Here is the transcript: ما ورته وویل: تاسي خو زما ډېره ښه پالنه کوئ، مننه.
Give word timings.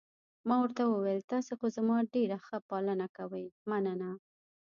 ما 0.47 0.55
ورته 0.63 0.83
وویل: 0.85 1.21
تاسي 1.31 1.53
خو 1.59 1.65
زما 1.77 1.97
ډېره 2.13 2.37
ښه 2.45 2.57
پالنه 2.69 3.07
کوئ، 3.17 3.45
مننه. 3.69 4.11